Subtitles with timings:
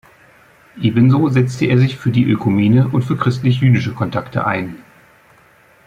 [0.81, 4.77] Ebenso setzte er sich für die Ökumene und für christlich-jüdische Kontakte ein.